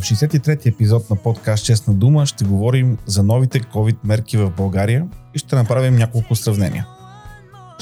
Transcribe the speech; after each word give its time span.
В 0.00 0.02
63-ти 0.02 0.68
епизод 0.68 1.10
на 1.10 1.16
подкаст 1.16 1.64
Честна 1.64 1.94
дума 1.94 2.26
ще 2.26 2.44
говорим 2.44 2.98
за 3.06 3.22
новите 3.22 3.60
COVID 3.60 3.96
мерки 4.04 4.36
в 4.36 4.50
България 4.50 5.06
и 5.34 5.38
ще 5.38 5.56
направим 5.56 5.96
няколко 5.96 6.36
сравнения. 6.36 6.86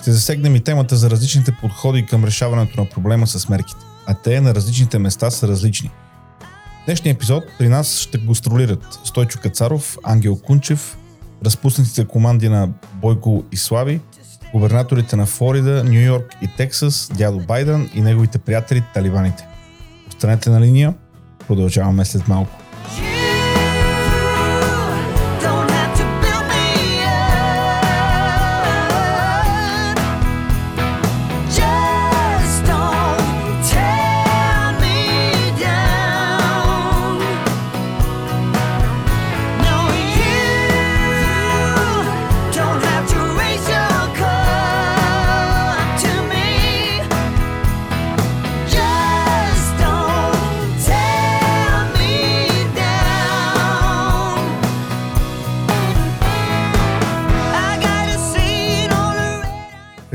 Ще 0.00 0.12
засегнем 0.12 0.56
и 0.56 0.60
темата 0.60 0.96
за 0.96 1.10
различните 1.10 1.56
подходи 1.60 2.06
към 2.06 2.24
решаването 2.24 2.80
на 2.80 2.88
проблема 2.88 3.26
с 3.26 3.48
мерките, 3.48 3.80
а 4.06 4.14
те 4.14 4.40
на 4.40 4.54
различните 4.54 4.98
места 4.98 5.30
са 5.30 5.48
различни. 5.48 5.90
В 6.82 6.84
днешния 6.86 7.12
епизод 7.12 7.44
при 7.58 7.68
нас 7.68 7.98
ще 7.98 8.18
гастролират 8.18 9.00
Стойчо 9.04 9.38
Кацаров, 9.42 9.98
Ангел 10.04 10.36
Кунчев, 10.36 10.98
разпуснатите 11.44 12.04
команди 12.04 12.48
на 12.48 12.68
Бойко 12.94 13.44
и 13.52 13.56
Слави, 13.56 14.00
губернаторите 14.52 15.16
на 15.16 15.26
Флорида, 15.26 15.84
Нью 15.84 16.00
Йорк 16.00 16.36
и 16.42 16.48
Тексас, 16.56 17.10
дядо 17.16 17.38
Байден 17.38 17.90
и 17.94 18.00
неговите 18.00 18.38
приятели 18.38 18.84
талибаните. 18.94 19.46
Останете 20.08 20.50
на 20.50 20.60
линия, 20.60 20.94
продължаваме 21.48 22.04
след 22.04 22.28
малко. 22.28 22.57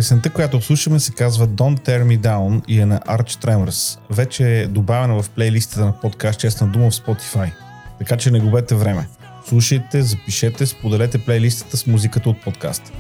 Песента, 0.04 0.30
която 0.30 0.62
слушаме, 0.62 1.00
се 1.00 1.12
казва 1.12 1.48
Don't 1.48 1.88
Tear 1.88 2.04
Me 2.04 2.20
Down 2.20 2.62
и 2.68 2.80
е 2.80 2.86
на 2.86 3.00
Arch 3.00 3.46
Tremors. 3.46 4.00
Вече 4.10 4.62
е 4.62 4.68
добавена 4.68 5.24
в 5.24 5.30
плейлистата 5.30 5.86
на 5.86 6.00
подкаст 6.00 6.40
Честна 6.40 6.68
дума 6.68 6.92
в 6.92 6.94
Spotify. 6.94 7.52
Така 8.00 8.18
че 8.18 8.32
не 8.32 8.40
губете 8.40 8.76
време. 8.76 9.08
Слушайте, 9.48 10.02
запишете, 10.02 10.66
споделете 10.66 11.18
плейлистата 11.18 11.78
с 11.78 11.88
музиката 11.88 12.30
от 12.30 12.42
подкаста. 12.42 12.92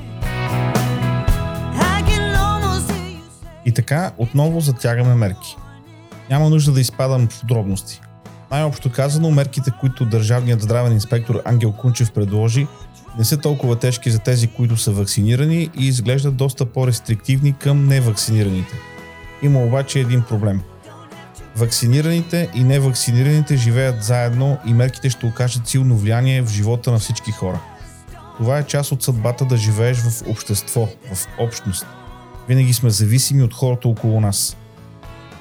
И 3.65 3.71
така, 3.71 4.11
отново 4.17 4.59
затягаме 4.59 5.15
мерки. 5.15 5.55
Няма 6.29 6.49
нужда 6.49 6.71
да 6.71 6.81
изпадам 6.81 7.27
в 7.27 7.39
подробности. 7.39 8.01
Най-общо 8.51 8.91
казано, 8.91 9.31
мерките, 9.31 9.71
които 9.79 10.05
държавният 10.05 10.61
здравен 10.61 10.93
инспектор 10.93 11.41
Ангел 11.45 11.71
Кунчев 11.71 12.11
предложи, 12.11 12.67
не 13.17 13.23
са 13.25 13.37
толкова 13.37 13.75
тежки 13.75 14.11
за 14.11 14.19
тези, 14.19 14.47
които 14.47 14.77
са 14.77 14.91
вакцинирани 14.91 15.69
и 15.79 15.87
изглеждат 15.87 16.35
доста 16.35 16.65
по-рестриктивни 16.65 17.55
към 17.59 17.87
невакцинираните. 17.87 18.73
Има 19.43 19.63
обаче 19.63 19.99
един 19.99 20.21
проблем. 20.21 20.61
Вакцинираните 21.55 22.49
и 22.55 22.63
невакцинираните 22.63 23.57
живеят 23.57 24.03
заедно 24.03 24.57
и 24.67 24.73
мерките 24.73 25.09
ще 25.09 25.25
окажат 25.25 25.67
силно 25.67 25.97
влияние 25.97 26.41
в 26.41 26.49
живота 26.49 26.91
на 26.91 26.99
всички 26.99 27.31
хора. 27.31 27.59
Това 28.37 28.57
е 28.57 28.63
част 28.63 28.91
от 28.91 29.03
съдбата 29.03 29.45
да 29.45 29.57
живееш 29.57 29.97
в 29.97 30.29
общество, 30.29 30.87
в 31.13 31.27
общност. 31.39 31.85
Винаги 32.47 32.73
сме 32.73 32.89
зависими 32.89 33.43
от 33.43 33.53
хората 33.53 33.87
около 33.87 34.21
нас. 34.21 34.57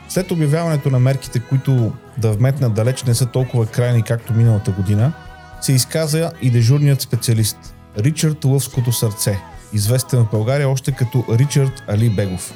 След 0.08 0.30
обявяването 0.30 0.90
на 0.90 0.98
мерките, 0.98 1.40
които 1.40 1.92
да 2.18 2.32
вметнат 2.32 2.74
далеч 2.74 3.02
не 3.02 3.14
са 3.14 3.26
толкова 3.26 3.66
крайни 3.66 4.02
както 4.02 4.32
миналата 4.32 4.70
година, 4.70 5.12
се 5.62 5.72
изказа 5.72 6.32
и 6.42 6.50
дежурният 6.50 7.00
специалист 7.00 7.74
Ричард 7.98 8.44
Лъвското 8.44 8.92
сърце, 8.92 9.38
известен 9.72 10.24
в 10.24 10.30
България 10.30 10.68
още 10.68 10.92
като 10.92 11.24
Ричард 11.30 11.82
Али 11.88 12.10
Бегов. 12.10 12.54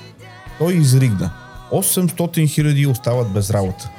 Той 0.59 0.75
изригна 0.75 1.31
800 1.73 2.49
хиляди 2.49 2.87
остават 2.87 3.33
без 3.33 3.51
работа. 3.51 3.91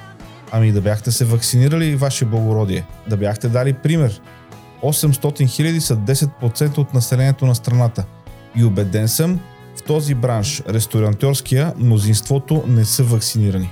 Ами 0.52 0.72
да 0.72 0.82
бяхте 0.82 1.12
се 1.12 1.26
вакцинирали, 1.26 1.96
ваше 1.96 2.26
благородие, 2.26 2.86
да 3.10 3.18
бяхте 3.18 3.50
дали 3.50 3.74
пример. 3.74 4.22
800 4.84 5.48
хиляди 5.48 5.82
са 5.82 5.98
10% 5.98 6.78
от 6.78 6.94
населението 6.94 7.46
на 7.46 7.56
страната. 7.56 8.06
И 8.56 8.64
убеден 8.64 9.08
съм, 9.08 9.40
в 9.78 9.84
този 9.84 10.16
бранш, 10.16 10.64
ресторантьорския, 10.70 11.74
мнозинството 11.78 12.64
не 12.68 12.86
са 12.86 13.04
вакцинирани. 13.04 13.70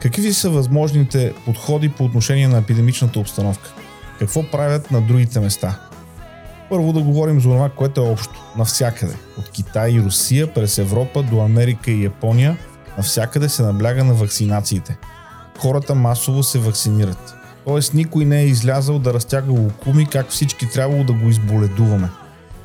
Какви 0.00 0.32
са 0.32 0.50
възможните 0.50 1.32
подходи 1.44 1.88
по 1.88 2.04
отношение 2.04 2.48
на 2.48 2.58
епидемичната 2.58 3.20
обстановка? 3.20 3.74
Какво 4.20 4.50
правят 4.50 4.90
на 4.90 5.00
другите 5.00 5.40
места? 5.40 5.78
Първо 6.70 6.92
да 6.92 7.00
говорим 7.00 7.40
за 7.40 7.48
това, 7.48 7.68
което 7.68 8.00
е 8.00 8.08
общо. 8.08 8.42
Навсякъде. 8.56 9.14
От 9.38 9.50
Китай 9.50 9.90
и 9.90 10.00
Русия, 10.00 10.54
през 10.54 10.78
Европа 10.78 11.22
до 11.22 11.40
Америка 11.40 11.90
и 11.90 12.04
Япония, 12.04 12.56
навсякъде 12.96 13.48
се 13.48 13.62
набляга 13.62 14.04
на 14.04 14.14
вакцинациите. 14.14 14.98
Хората 15.58 15.94
масово 15.94 16.42
се 16.42 16.58
вакцинират. 16.58 17.34
Тоест 17.64 17.94
никой 17.94 18.24
не 18.24 18.40
е 18.40 18.46
излязъл 18.46 18.98
да 18.98 19.14
разтяга 19.14 19.52
лукуми, 19.52 20.06
как 20.06 20.30
всички 20.30 20.70
трябвало 20.70 21.04
да 21.04 21.12
го 21.12 21.28
изболедуваме. 21.28 22.08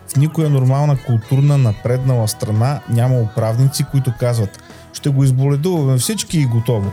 В 0.08 0.16
никоя 0.16 0.50
нормална 0.50 0.98
културна 1.06 1.58
напреднала 1.58 2.28
страна 2.28 2.82
няма 2.90 3.20
управници, 3.20 3.86
които 3.92 4.14
казват 4.20 4.60
ще 4.94 5.10
го 5.10 5.24
изболедуваме 5.24 5.98
всички 5.98 6.40
и 6.40 6.46
готово. 6.46 6.92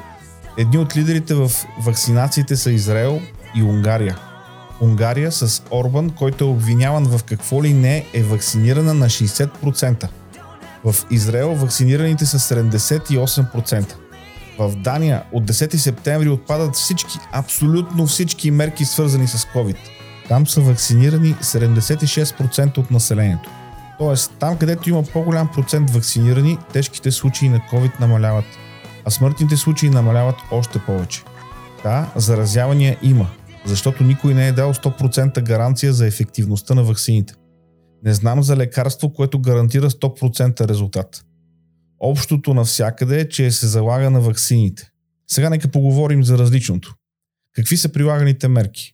Едни 0.59 0.79
от 0.79 0.97
лидерите 0.97 1.35
в 1.35 1.51
вакцинациите 1.81 2.57
са 2.57 2.73
Израел 2.73 3.21
и 3.57 3.63
Унгария. 3.63 4.19
Унгария 4.83 5.33
с 5.33 5.63
Орбан, 5.71 6.11
който 6.11 6.45
е 6.45 6.49
обвиняван 6.49 7.05
в 7.05 7.23
какво 7.25 7.63
ли 7.63 7.73
не 7.73 8.07
е 8.15 8.23
вакцинирана 8.23 8.95
на 8.95 9.07
60%. 9.07 10.09
В 10.85 10.95
Израел 11.11 11.55
вакцинираните 11.55 12.27
са 12.27 12.39
78%. 12.39 13.95
В 14.59 14.77
Дания 14.77 15.23
от 15.33 15.45
10 15.45 15.77
септември 15.77 16.29
отпадат 16.29 16.75
всички, 16.75 17.19
абсолютно 17.33 18.07
всички 18.07 18.51
мерки 18.51 18.85
свързани 18.85 19.29
с 19.29 19.39
COVID. 19.39 19.77
Там 20.29 20.47
са 20.47 20.61
вакцинирани 20.61 21.35
76% 21.35 22.79
от 22.79 22.91
населението. 22.91 23.51
Тоест, 23.99 24.33
там 24.39 24.57
където 24.57 24.89
има 24.91 25.03
по-голям 25.03 25.49
процент 25.49 25.91
вакцинирани, 25.91 26.59
тежките 26.73 27.11
случаи 27.11 27.49
на 27.49 27.61
COVID 27.73 28.01
намаляват, 28.01 28.45
а 29.05 29.11
смъртните 29.11 29.57
случаи 29.57 29.91
намаляват 29.91 30.37
още 30.51 30.79
повече. 30.79 31.23
Да, 31.83 32.07
заразявания 32.17 32.97
има, 33.03 33.27
защото 33.67 34.05
никой 34.05 34.35
не 34.35 34.49
е 34.49 34.53
дал 34.53 34.75
100% 34.75 35.43
гаранция 35.43 35.93
за 35.93 36.07
ефективността 36.07 36.75
на 36.75 36.85
ваксините. 36.85 37.35
Не 38.05 38.15
знам 38.15 38.43
за 38.43 38.57
лекарство, 38.57 39.13
което 39.13 39.41
гарантира 39.41 39.91
100% 39.91 40.69
резултат. 40.69 41.25
Общото 41.99 42.55
навсякъде 42.55 43.21
е, 43.21 43.29
че 43.29 43.51
се 43.51 43.67
залага 43.67 44.11
на 44.11 44.21
ваксините. 44.21 44.91
Сега 45.31 45.51
нека 45.51 45.69
поговорим 45.69 46.25
за 46.25 46.39
различното. 46.39 46.95
Какви 47.55 47.77
са 47.77 47.93
прилаганите 47.93 48.49
мерки? 48.49 48.93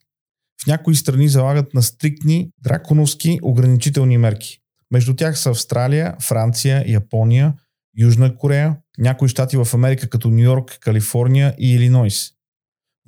В 0.63 0.67
някои 0.67 0.97
страни 0.97 1.29
залагат 1.29 1.75
на 1.75 1.83
стриктни, 1.83 2.51
драконовски 2.63 3.39
ограничителни 3.43 4.19
мерки. 4.19 4.59
Между 4.91 5.17
тях 5.17 5.39
са 5.39 5.51
Австралия, 5.51 6.17
Франция, 6.23 6.85
Япония, 6.87 7.55
Южна 7.99 8.37
Корея, 8.37 8.77
някои 8.99 9.29
щати 9.29 9.57
в 9.57 9.69
Америка 9.75 10.09
като 10.09 10.31
Нью 10.31 10.45
Йорк, 10.45 10.79
Калифорния 10.81 11.55
и 11.59 11.75
Илинойс. 11.75 12.31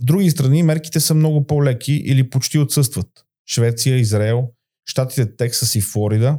В 0.02 0.04
други 0.04 0.30
страни 0.30 0.62
мерките 0.62 1.00
са 1.00 1.14
много 1.14 1.46
по-леки 1.46 1.92
или 1.92 2.30
почти 2.30 2.58
отсъстват. 2.58 3.06
Швеция, 3.50 3.96
Израел, 3.96 4.48
щатите 4.86 5.36
Тексас 5.36 5.74
и 5.74 5.80
Флорида. 5.80 6.38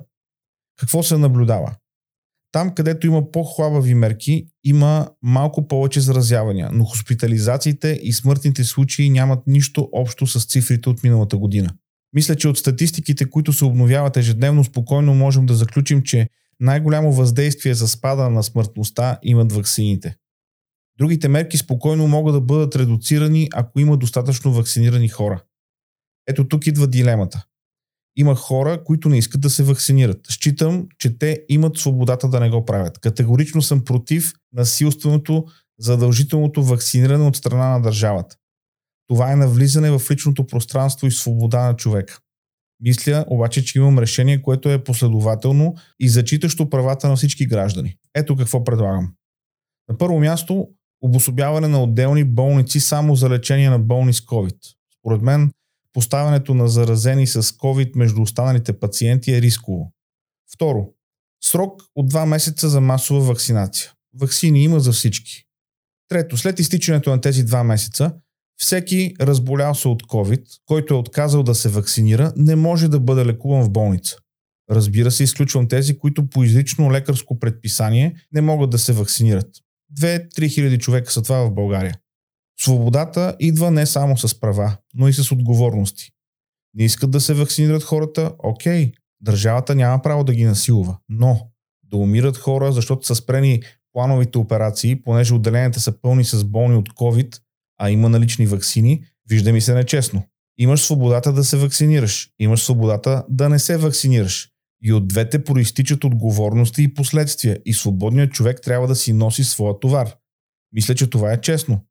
Какво 0.80 1.04
се 1.04 1.18
наблюдава? 1.18 1.76
Там, 2.52 2.76
където 2.76 3.08
има 3.08 3.32
по-хлабави 3.32 3.94
мерки, 3.94 4.48
има 4.64 5.10
малко 5.24 5.68
повече 5.68 6.02
заразявания, 6.02 6.70
но 6.74 6.86
хоспитализациите 6.86 8.00
и 8.04 8.14
смъртните 8.14 8.64
случаи 8.64 9.10
нямат 9.10 9.48
нищо 9.48 9.90
общо 9.92 10.28
с 10.28 10.46
цифрите 10.46 10.90
от 10.90 11.04
миналата 11.04 11.38
година. 11.38 11.74
Мисля, 12.14 12.36
че 12.36 12.48
от 12.48 12.58
статистиките, 12.58 13.30
които 13.30 13.54
се 13.54 13.66
обновяват 13.66 14.18
ежедневно, 14.18 14.64
спокойно 14.64 15.16
можем 15.16 15.46
да 15.46 15.54
заключим, 15.54 16.04
че 16.04 16.28
най-голямо 16.60 17.12
въздействие 17.12 17.74
за 17.74 17.88
спада 17.88 18.30
на 18.30 18.44
смъртността 18.44 19.20
имат 19.24 19.52
ваксините. 19.52 20.16
Другите 20.98 21.28
мерки 21.28 21.58
спокойно 21.58 22.08
могат 22.08 22.34
да 22.34 22.42
бъдат 22.42 22.76
редуцирани, 22.76 23.50
ако 23.54 23.80
има 23.80 23.98
достатъчно 23.98 24.54
вакцинирани 24.54 25.10
хора. 25.10 25.44
Ето 26.28 26.48
тук 26.48 26.68
идва 26.68 26.88
дилемата. 26.88 27.46
Има 28.16 28.36
хора, 28.36 28.84
които 28.84 29.10
не 29.10 29.18
искат 29.18 29.42
да 29.42 29.50
се 29.50 29.64
вакцинират. 29.64 30.20
Считам, 30.30 30.88
че 31.00 31.18
те 31.18 31.46
имат 31.50 31.78
свободата 31.78 32.30
да 32.30 32.40
не 32.40 32.50
го 32.50 32.66
правят. 32.66 33.00
Категорично 33.00 33.62
съм 33.62 33.86
против 33.86 34.34
насилственото, 34.54 35.46
задължителното 35.80 36.64
вакциниране 36.64 37.28
от 37.28 37.36
страна 37.36 37.70
на 37.70 37.82
държавата. 37.82 38.36
Това 39.08 39.32
е 39.32 39.36
навлизане 39.36 39.92
в 39.92 40.12
личното 40.12 40.48
пространство 40.48 41.08
и 41.08 41.12
свобода 41.12 41.68
на 41.68 41.76
човека. 41.76 42.20
Мисля 42.82 43.26
обаче, 43.28 43.66
че 43.66 43.78
имам 43.80 44.00
решение, 44.00 44.42
което 44.42 44.70
е 44.70 44.84
последователно 44.84 45.76
и 46.00 46.10
зачитащо 46.10 46.70
правата 46.70 47.10
на 47.10 47.16
всички 47.16 47.46
граждани. 47.46 47.96
Ето 48.16 48.36
какво 48.36 48.64
предлагам. 48.64 49.14
На 49.90 49.98
първо 49.98 50.20
място, 50.20 50.68
обособяване 51.02 51.68
на 51.68 51.84
отделни 51.84 52.24
болници 52.24 52.80
само 52.80 53.16
за 53.16 53.30
лечение 53.30 53.70
на 53.70 53.80
болни 53.80 54.14
с 54.14 54.22
COVID. 54.22 54.58
Според 55.00 55.22
мен, 55.22 55.52
поставянето 55.94 56.54
на 56.54 56.68
заразени 56.68 57.28
с 57.28 57.44
COVID 57.44 57.96
между 57.96 58.22
останалите 58.22 58.80
пациенти 58.80 59.32
е 59.34 59.42
рисково. 59.42 59.92
Второ, 60.54 60.88
срок 61.44 61.82
от 61.96 62.14
2 62.14 62.26
месеца 62.26 62.70
за 62.70 62.82
масова 62.82 63.22
вакцинация. 63.22 63.92
Ваксини 64.20 64.64
има 64.64 64.80
за 64.80 64.92
всички. 64.92 65.44
Трето, 66.08 66.38
след 66.38 66.60
изтичането 66.60 67.10
на 67.10 67.22
тези 67.22 67.46
2 67.46 67.64
месеца, 67.64 68.14
всеки 68.58 69.14
разболял 69.22 69.76
се 69.76 69.88
от 69.88 70.04
COVID, 70.04 70.44
който 70.66 70.94
е 70.94 70.98
отказал 70.98 71.44
да 71.44 71.56
се 71.56 71.70
вакцинира, 71.70 72.34
не 72.36 72.56
може 72.56 72.88
да 72.88 73.00
бъде 73.00 73.26
лекуван 73.26 73.64
в 73.64 73.70
болница. 73.70 74.16
Разбира 74.72 75.12
се, 75.12 75.24
изключвам 75.24 75.68
тези, 75.68 75.98
които 75.98 76.30
по 76.30 76.44
изрично 76.44 76.92
лекарско 76.92 77.40
предписание 77.40 78.16
не 78.32 78.42
могат 78.42 78.70
да 78.70 78.80
се 78.80 78.94
вакцинират. 78.94 79.48
2-3 80.00 80.54
хиляди 80.54 80.80
човека 80.80 81.12
са 81.12 81.22
това 81.22 81.46
в 81.46 81.54
България. 81.54 81.98
Свободата 82.60 83.36
идва 83.40 83.72
не 83.72 83.86
само 83.86 84.18
с 84.18 84.40
права, 84.40 84.78
но 84.94 85.08
и 85.08 85.14
с 85.14 85.32
отговорности. 85.32 86.10
Не 86.74 86.84
искат 86.84 87.12
да 87.12 87.22
се 87.22 87.34
вакцинират 87.34 87.84
хората, 87.84 88.32
окей, 88.40 88.92
държавата 89.22 89.76
няма 89.76 90.02
право 90.02 90.24
да 90.24 90.34
ги 90.34 90.44
насилва, 90.44 90.98
но 91.10 91.52
да 91.84 91.98
умират 91.98 92.38
хора, 92.38 92.72
защото 92.72 93.06
са 93.06 93.16
спрени 93.16 93.62
плановите 93.94 94.38
операции, 94.38 95.04
понеже 95.04 95.34
отделенията 95.34 95.80
са 95.80 96.02
пълни 96.02 96.24
с 96.24 96.44
болни 96.44 96.76
от 96.76 96.90
COVID, 96.90 97.40
а 97.78 97.90
има 97.90 98.10
налични 98.10 98.46
вакцини, 98.46 99.04
вижда 99.30 99.54
ми 99.54 99.62
се 99.62 99.74
нечестно. 99.74 100.24
Имаш 100.58 100.82
свободата 100.82 101.34
да 101.34 101.44
се 101.44 101.58
вакцинираш, 101.58 102.30
имаш 102.40 102.64
свободата 102.64 103.26
да 103.30 103.50
не 103.50 103.60
се 103.60 103.78
вакцинираш. 103.78 104.51
И 104.84 104.94
от 104.94 105.08
двете 105.08 105.44
проистичат 105.44 106.04
отговорности 106.04 106.84
и 106.84 106.94
последствия 106.94 107.60
и 107.66 107.74
свободният 107.74 108.32
човек 108.32 108.62
трябва 108.62 108.88
да 108.88 108.96
си 108.96 109.14
носи 109.14 109.44
своя 109.44 109.80
товар. 109.80 110.16
Мисля, 110.74 110.96
че 110.96 111.10
това 111.10 111.34
е 111.34 111.42
честно. 111.42 111.86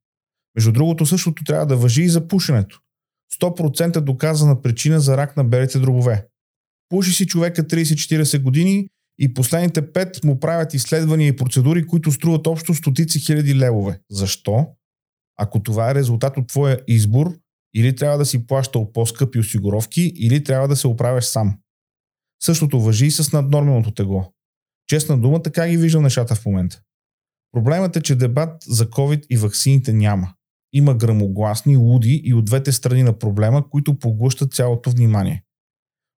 Между 0.56 0.72
другото, 0.72 1.06
същото 1.06 1.44
трябва 1.44 1.66
да 1.66 1.76
въжи 1.76 2.02
и 2.02 2.08
за 2.08 2.28
пушенето. 2.28 2.80
100% 3.42 4.00
доказана 4.00 4.62
причина 4.62 5.00
за 5.00 5.16
рак 5.16 5.36
на 5.36 5.44
белите 5.44 5.78
дробове. 5.78 6.26
Пуши 6.88 7.12
си 7.12 7.26
човека 7.26 7.64
30-40 7.64 8.42
години 8.42 8.88
и 9.18 9.34
последните 9.34 9.92
5 9.92 10.24
му 10.24 10.40
правят 10.40 10.74
изследвания 10.74 11.28
и 11.28 11.36
процедури, 11.36 11.86
които 11.86 12.12
струват 12.12 12.46
общо 12.46 12.74
стотици 12.74 13.20
хиляди 13.20 13.54
левове. 13.54 14.00
Защо? 14.10 14.66
Ако 15.36 15.62
това 15.62 15.90
е 15.90 15.94
резултат 15.94 16.36
от 16.36 16.48
твоя 16.48 16.80
избор, 16.88 17.38
или 17.74 17.96
трябва 17.96 18.18
да 18.18 18.26
си 18.26 18.46
плащал 18.46 18.92
по-скъпи 18.92 19.38
осигуровки, 19.38 20.12
или 20.16 20.44
трябва 20.44 20.68
да 20.68 20.76
се 20.76 20.86
оправяш 20.86 21.24
сам. 21.24 21.58
Същото 22.42 22.80
въжи 22.80 23.06
и 23.06 23.10
с 23.10 23.32
наднорменото 23.32 23.90
тегло. 23.90 24.32
Честна 24.86 25.18
дума, 25.18 25.42
така 25.42 25.68
ги 25.68 25.76
виждам 25.76 26.02
нещата 26.02 26.34
в 26.34 26.46
момента. 26.46 26.80
Проблемът 27.52 27.96
е, 27.96 28.02
че 28.02 28.16
дебат 28.16 28.62
за 28.66 28.86
COVID 28.86 29.26
и 29.26 29.36
ваксините 29.36 29.92
няма. 29.92 30.34
Има 30.72 30.94
грамогласни, 30.94 31.76
луди 31.76 32.20
и 32.24 32.34
от 32.34 32.44
двете 32.44 32.72
страни 32.72 33.02
на 33.02 33.18
проблема, 33.18 33.70
които 33.70 33.98
поглъщат 33.98 34.54
цялото 34.54 34.90
внимание. 34.90 35.44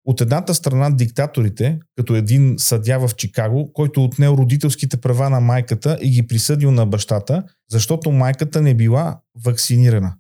От 0.06 0.22
едната 0.22 0.54
страна 0.54 0.90
диктаторите, 0.90 1.80
като 1.96 2.16
един 2.16 2.56
съдя 2.58 3.08
в 3.08 3.16
Чикаго, 3.16 3.74
който 3.74 4.04
отнел 4.04 4.36
родителските 4.38 4.98
права 4.98 5.30
на 5.30 5.40
майката 5.40 5.98
и 6.02 6.10
ги 6.10 6.28
присъдил 6.28 6.72
на 6.72 6.86
бащата, 6.86 7.44
защото 7.72 8.12
майката 8.12 8.62
не 8.62 8.76
била 8.76 9.22
вакцинирана. 9.44 10.16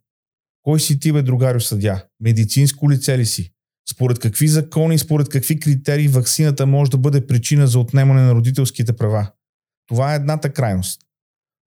Кой 0.62 0.80
си 0.80 1.00
ти, 1.00 1.12
бе, 1.12 1.22
другарю 1.22 1.60
съдя? 1.60 2.06
Медицинско 2.20 2.92
лице 2.92 3.18
ли 3.18 3.26
си? 3.26 3.53
Според 3.91 4.19
какви 4.19 4.47
закони 4.47 5.00
според 5.00 5.30
какви 5.30 5.59
критерии 5.59 6.07
ваксината 6.07 6.65
може 6.65 6.91
да 6.91 6.97
бъде 6.97 7.27
причина 7.27 7.68
за 7.68 7.80
отнемане 7.80 8.21
на 8.21 8.35
родителските 8.35 8.94
права? 8.94 9.31
Това 9.88 10.13
е 10.13 10.15
едната 10.15 10.53
крайност. 10.53 11.01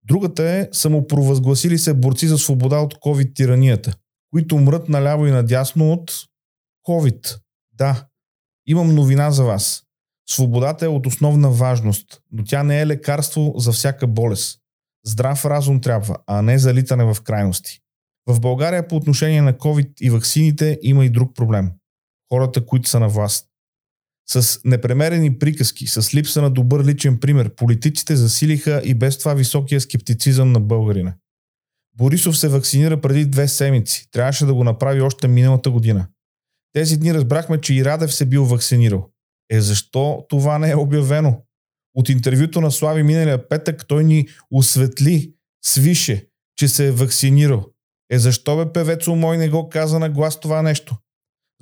Другата 0.04 0.42
е 0.42 0.68
самопровъзгласили 0.72 1.78
се 1.78 1.94
борци 1.94 2.28
за 2.28 2.38
свобода 2.38 2.78
от 2.78 2.94
COVID-тиранията, 2.94 3.94
които 4.30 4.58
мрът 4.58 4.88
наляво 4.88 5.26
и 5.26 5.30
надясно 5.30 5.92
от 5.92 6.12
COVID. 6.88 7.38
Да, 7.72 8.06
имам 8.66 8.94
новина 8.94 9.30
за 9.30 9.44
вас. 9.44 9.82
Свободата 10.28 10.84
е 10.84 10.88
от 10.88 11.06
основна 11.06 11.50
важност, 11.50 12.20
но 12.32 12.44
тя 12.44 12.62
не 12.62 12.80
е 12.80 12.86
лекарство 12.86 13.54
за 13.56 13.72
всяка 13.72 14.06
болест. 14.06 14.60
Здрав 15.04 15.44
разум 15.44 15.80
трябва, 15.80 16.16
а 16.26 16.42
не 16.42 16.58
залитане 16.58 17.04
в 17.04 17.16
крайности. 17.24 17.80
В 18.26 18.40
България 18.40 18.88
по 18.88 18.96
отношение 18.96 19.42
на 19.42 19.52
COVID 19.54 20.00
и 20.00 20.10
ваксините 20.10 20.78
има 20.82 21.04
и 21.04 21.10
друг 21.10 21.34
проблем. 21.34 21.70
Хората, 22.32 22.67
които 22.67 22.88
са 22.88 23.00
на 23.00 23.08
власт. 23.08 23.46
С 24.28 24.61
непремерени 24.64 25.38
приказки, 25.38 25.87
с 25.87 26.14
липса 26.14 26.43
на 26.43 26.50
добър 26.50 26.84
личен 26.84 27.20
пример, 27.20 27.55
политиците 27.55 28.17
засилиха 28.17 28.82
и 28.84 28.94
без 28.94 29.19
това 29.19 29.34
високия 29.34 29.81
скептицизъм 29.81 30.52
на 30.52 30.61
българина. 30.61 31.14
Борисов 31.96 32.38
се 32.38 32.49
вакцинира 32.49 33.00
преди 33.00 33.26
две 33.26 33.49
седмици. 33.49 34.08
Трябваше 34.11 34.46
да 34.46 34.55
го 34.55 34.64
направи 34.64 35.00
още 35.00 35.28
миналата 35.28 35.70
година. 35.70 36.08
Тези 36.73 36.96
дни 36.96 37.14
разбрахме, 37.14 37.61
че 37.61 37.75
и 37.75 37.84
Радев 37.84 38.14
се 38.14 38.26
бил 38.26 38.44
вакцинирал. 38.44 39.11
Е 39.50 39.61
защо 39.61 40.26
това 40.28 40.58
не 40.58 40.70
е 40.70 40.76
обявено? 40.76 41.43
От 41.94 42.08
интервюто 42.08 42.61
на 42.61 42.70
Слави 42.70 43.02
миналия 43.02 43.49
петък 43.49 43.87
той 43.88 44.05
ни 44.05 44.28
осветли, 44.50 45.34
свише, 45.64 46.26
че 46.56 46.69
се 46.69 46.87
е 46.87 46.93
вакцинирал. 46.93 47.67
Е 48.11 48.19
защо 48.19 48.56
бе 48.56 48.73
певецо 48.73 49.14
мой 49.14 49.38
не 49.38 49.49
го 49.49 49.69
каза 49.69 49.99
на 49.99 50.11
глас 50.11 50.40
това 50.40 50.62
нещо? 50.62 50.96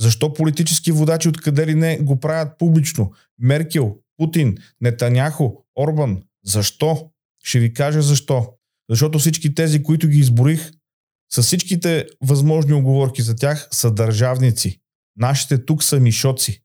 Защо 0.01 0.33
политически 0.33 0.93
водачи 0.93 1.29
откъде 1.29 1.67
ли 1.67 1.75
не 1.75 1.99
го 1.99 2.21
правят 2.21 2.59
публично? 2.59 3.13
Меркел, 3.39 3.97
Путин, 4.17 4.57
Нетаняхо, 4.81 5.65
Орбан. 5.77 6.23
Защо? 6.45 7.11
Ще 7.45 7.59
ви 7.59 7.75
кажа 7.75 8.03
защо. 8.03 8.55
Защото 8.91 9.19
всички 9.19 9.55
тези, 9.55 9.83
които 9.83 10.09
ги 10.09 10.19
изборих, 10.19 10.71
с 11.33 11.43
всичките 11.43 12.07
възможни 12.23 12.73
оговорки 12.73 13.23
за 13.23 13.37
тях, 13.37 13.69
са 13.71 13.91
държавници. 13.91 14.81
Нашите 15.17 15.65
тук 15.65 15.85
са 15.85 16.01
мишоци. 16.01 16.63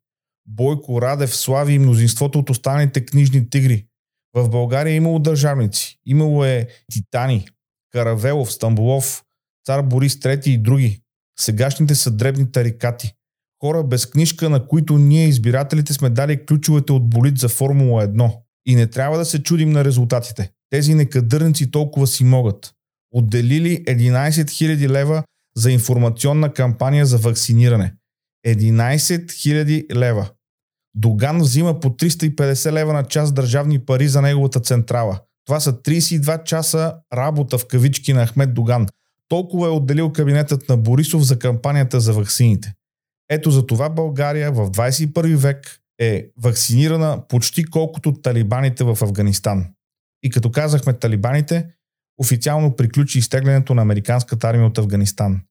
Бойко, 0.48 1.02
Радев, 1.02 1.36
Слави 1.36 1.74
и 1.74 1.80
мнозинството 1.80 2.40
от 2.40 2.50
останалите 2.50 3.06
книжни 3.06 3.50
тигри. 3.50 3.86
В 4.34 4.50
България 4.50 4.92
е 4.92 4.96
имало 4.96 5.20
държавници. 5.20 6.00
Имало 6.06 6.46
е 6.46 6.68
Титани, 6.92 7.48
Каравелов, 7.92 8.54
Стамбулов, 8.54 9.24
цар 9.66 9.82
Борис 9.82 10.16
III 10.16 10.48
и 10.48 10.58
други. 10.58 11.02
Сегашните 11.40 11.96
са 11.96 12.12
дребни 12.12 12.52
тарикати. 12.52 13.14
Хора 13.62 13.84
без 13.84 14.06
книжка, 14.06 14.50
на 14.50 14.68
които 14.68 14.98
ние, 14.98 15.28
избирателите, 15.28 15.94
сме 15.94 16.10
дали 16.10 16.46
ключовете 16.46 16.94
от 16.94 17.10
болит 17.10 17.38
за 17.38 17.50
Формула 17.50 18.08
1. 18.08 18.32
И 18.66 18.76
не 18.76 18.88
трябва 18.88 19.18
да 19.18 19.26
се 19.26 19.44
чудим 19.44 19.70
на 19.70 19.86
резултатите. 19.86 20.52
Тези 20.70 20.96
некадърници 20.96 21.72
толкова 21.72 22.08
си 22.08 22.24
могат. 22.24 22.74
Отделили 23.12 23.84
11 23.86 24.30
000 24.30 24.90
лева 24.90 25.24
за 25.58 25.72
информационна 25.72 26.54
кампания 26.54 27.06
за 27.06 27.18
вакциниране. 27.18 27.94
11 28.48 29.26
000 29.26 29.96
лева. 29.96 30.30
Доган 30.96 31.42
взима 31.42 31.80
по 31.80 31.90
350 31.90 32.72
лева 32.72 32.94
на 32.94 33.04
час 33.04 33.32
държавни 33.32 33.80
пари 33.80 34.08
за 34.08 34.22
неговата 34.22 34.60
централа. 34.60 35.20
Това 35.46 35.60
са 35.60 35.74
32 35.74 36.44
часа 36.44 36.96
работа 37.14 37.58
в 37.58 37.68
кавички 37.68 38.14
на 38.14 38.28
Ахмед 38.28 38.54
Доган. 38.54 38.88
Толкова 39.30 39.68
е 39.68 39.72
отделил 39.72 40.12
кабинетът 40.12 40.70
на 40.70 40.78
Борисов 40.78 41.24
за 41.24 41.40
кампанията 41.40 42.00
за 42.00 42.14
ваксините. 42.14 42.74
Ето 43.30 43.52
за 43.52 43.66
това 43.66 43.90
България 43.90 44.52
в 44.52 44.72
21 44.72 45.36
век 45.36 45.80
е 46.00 46.30
вакцинирана 46.38 47.28
почти 47.28 47.66
колкото 47.66 48.14
талибаните 48.14 48.84
в 48.84 48.98
Афганистан. 49.02 49.74
И 50.24 50.30
като 50.30 50.52
казахме 50.52 50.94
талибаните, 50.94 51.68
официално 52.18 52.76
приключи 52.76 53.20
изтеглянето 53.20 53.76
на 53.76 53.82
американската 53.82 54.48
армия 54.48 54.68
от 54.68 54.78
Афганистан. 54.78 55.42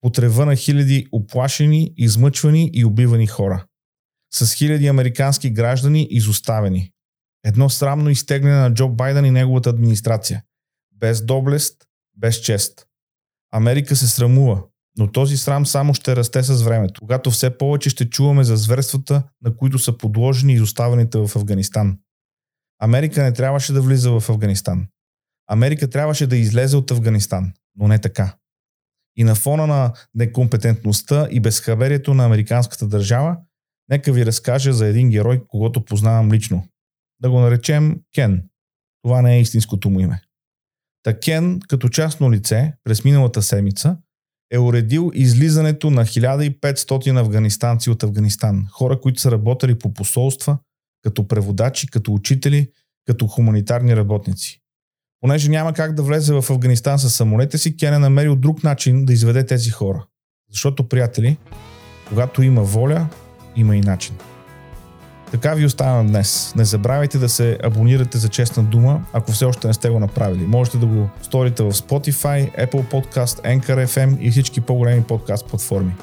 Потрева 0.00 0.46
на 0.46 0.56
хиляди 0.56 1.06
оплашени, 1.12 1.92
измъчвани 1.96 2.70
и 2.72 2.84
убивани 2.84 3.26
хора. 3.26 3.66
С 4.34 4.54
хиляди 4.54 4.86
американски 4.86 5.50
граждани 5.50 6.06
изоставени. 6.10 6.90
Едно 7.44 7.70
срамно 7.70 8.10
изтегляне 8.10 8.56
на 8.56 8.74
Джо 8.74 8.88
Байден 8.88 9.24
и 9.24 9.30
неговата 9.30 9.70
администрация. 9.70 10.42
Без 10.92 11.24
доблест, 11.24 11.84
без 12.16 12.40
чест. 12.40 12.86
Америка 13.52 13.96
се 13.96 14.08
срамува, 14.08 14.62
но 14.98 15.12
този 15.12 15.36
срам 15.36 15.66
само 15.66 15.94
ще 15.94 16.16
расте 16.16 16.42
с 16.42 16.62
времето, 16.62 17.00
когато 17.00 17.30
все 17.30 17.58
повече 17.58 17.90
ще 17.90 18.10
чуваме 18.10 18.44
за 18.44 18.56
зверствата, 18.56 19.22
на 19.42 19.56
които 19.56 19.78
са 19.78 19.98
подложени 19.98 20.52
изоставените 20.52 21.18
в 21.18 21.30
Афганистан. 21.36 21.98
Америка 22.80 23.22
не 23.22 23.32
трябваше 23.32 23.72
да 23.72 23.82
влиза 23.82 24.20
в 24.20 24.30
Афганистан. 24.30 24.86
Америка 25.48 25.90
трябваше 25.90 26.26
да 26.26 26.36
излезе 26.36 26.76
от 26.76 26.90
Афганистан, 26.90 27.52
но 27.76 27.88
не 27.88 27.98
така. 27.98 28.36
И 29.16 29.24
на 29.24 29.34
фона 29.34 29.66
на 29.66 29.92
некомпетентността 30.14 31.28
и 31.30 31.40
безхаберието 31.40 32.14
на 32.14 32.24
американската 32.24 32.86
държава, 32.86 33.36
нека 33.88 34.12
ви 34.12 34.26
разкажа 34.26 34.72
за 34.72 34.86
един 34.86 35.10
герой, 35.10 35.42
когато 35.48 35.84
познавам 35.84 36.32
лично. 36.32 36.68
Да 37.20 37.30
го 37.30 37.40
наречем 37.40 38.00
Кен. 38.14 38.48
Това 39.02 39.22
не 39.22 39.36
е 39.36 39.40
истинското 39.40 39.90
му 39.90 40.00
име. 40.00 40.22
Та 41.02 41.20
Кен, 41.20 41.60
като 41.68 41.88
частно 41.88 42.32
лице, 42.32 42.74
през 42.84 43.04
миналата 43.04 43.42
седмица, 43.42 43.96
е 44.52 44.58
уредил 44.58 45.10
излизането 45.14 45.90
на 45.90 46.04
1500 46.04 47.20
афганистанци 47.20 47.90
от 47.90 48.02
Афганистан. 48.02 48.66
Хора, 48.70 49.00
които 49.00 49.20
са 49.20 49.30
работили 49.30 49.78
по 49.78 49.94
посолства, 49.94 50.58
като 51.02 51.28
преводачи, 51.28 51.86
като 51.86 52.14
учители, 52.14 52.70
като 53.06 53.26
хуманитарни 53.26 53.96
работници. 53.96 54.58
Понеже 55.20 55.50
няма 55.50 55.72
как 55.72 55.94
да 55.94 56.02
влезе 56.02 56.32
в 56.32 56.50
Афганистан 56.50 56.98
с 56.98 57.10
самолета 57.10 57.58
си, 57.58 57.76
Кен 57.76 57.94
е 57.94 57.98
намерил 57.98 58.36
друг 58.36 58.64
начин 58.64 59.04
да 59.04 59.12
изведе 59.12 59.46
тези 59.46 59.70
хора. 59.70 60.06
Защото, 60.50 60.88
приятели, 60.88 61.36
когато 62.08 62.42
има 62.42 62.62
воля, 62.62 63.08
има 63.56 63.76
и 63.76 63.80
начин. 63.80 64.14
Така 65.32 65.54
ви 65.54 65.64
оставям 65.64 66.06
днес. 66.06 66.52
Не 66.56 66.64
забравяйте 66.64 67.18
да 67.18 67.28
се 67.28 67.58
абонирате 67.64 68.18
за 68.18 68.28
Честна 68.28 68.62
дума, 68.62 69.04
ако 69.12 69.32
все 69.32 69.44
още 69.44 69.66
не 69.66 69.74
сте 69.74 69.88
го 69.88 70.00
направили. 70.00 70.46
Можете 70.46 70.78
да 70.78 70.86
го 70.86 71.08
сторите 71.22 71.62
в 71.62 71.72
Spotify, 71.72 72.68
Apple 72.68 72.84
Podcast, 72.92 73.60
Anchor 73.60 73.86
FM 73.86 74.18
и 74.18 74.30
всички 74.30 74.60
по-големи 74.60 75.02
подкаст 75.02 75.46
платформи. 75.46 75.94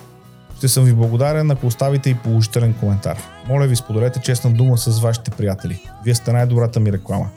Ще 0.58 0.68
съм 0.68 0.86
ви 0.86 0.94
благодарен, 0.94 1.52
ако 1.52 1.68
оставите 1.68 2.10
и 2.10 2.16
положителен 2.16 2.74
коментар. 2.74 3.18
Моля 3.48 3.68
ви, 3.68 3.76
споделете 3.76 4.20
честна 4.20 4.52
дума 4.52 4.78
с 4.78 5.00
вашите 5.00 5.32
приятели. 5.32 5.82
Вие 6.06 6.16
сте 6.16 6.32
най-добрата 6.32 6.80
ми 6.80 6.92
реклама. 6.92 7.30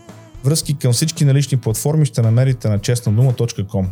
Връзки 0.44 0.78
към 0.78 0.92
всички 0.92 1.24
налични 1.24 1.58
платформи 1.58 2.06
ще 2.06 2.22
намерите 2.22 2.68
на 2.68 2.78
честнадума.com. 2.78 3.86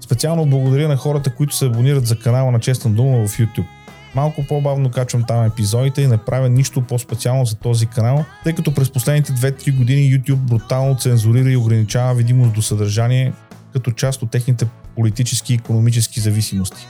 Специално 0.00 0.46
благодаря 0.46 0.88
на 0.88 0.96
хората, 0.96 1.34
които 1.34 1.56
се 1.56 1.66
абонират 1.66 2.06
за 2.06 2.18
канала 2.18 2.50
на 2.50 2.60
Честна 2.60 2.90
дума 2.90 3.26
в 3.26 3.38
YouTube. 3.38 3.66
Малко 4.14 4.46
по-бавно 4.48 4.90
качвам 4.90 5.24
там 5.24 5.44
епизодите 5.44 6.02
и 6.02 6.06
не 6.06 6.16
правя 6.16 6.48
нищо 6.48 6.82
по-специално 6.82 7.44
за 7.44 7.56
този 7.56 7.86
канал, 7.86 8.24
тъй 8.44 8.52
като 8.52 8.74
през 8.74 8.90
последните 8.90 9.32
2-3 9.32 9.76
години 9.76 10.00
YouTube 10.12 10.34
брутално 10.34 10.96
цензурира 10.96 11.50
и 11.50 11.56
ограничава 11.56 12.14
видимост 12.14 12.54
до 12.54 12.62
съдържание 12.62 13.32
като 13.72 13.90
част 13.90 14.22
от 14.22 14.30
техните 14.30 14.66
политически 14.96 15.52
и 15.52 15.56
економически 15.56 16.20
зависимости. 16.20 16.86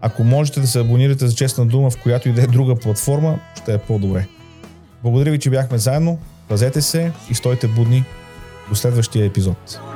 Ако 0.00 0.24
можете 0.24 0.60
да 0.60 0.66
се 0.66 0.80
абонирате 0.80 1.26
за 1.26 1.34
Честна 1.34 1.66
дума 1.66 1.90
в 1.90 2.02
която 2.02 2.28
и 2.28 2.32
да 2.32 2.42
е 2.42 2.46
друга 2.46 2.76
платформа, 2.76 3.38
ще 3.62 3.74
е 3.74 3.78
по-добре. 3.78 4.26
Благодаря 5.02 5.30
ви, 5.30 5.38
че 5.38 5.50
бяхме 5.50 5.78
заедно. 5.78 6.18
Пазете 6.48 6.82
се 6.82 7.12
и 7.30 7.34
стойте 7.34 7.68
будни 7.68 8.04
до 8.68 8.74
следващия 8.74 9.26
епизод. 9.26 9.87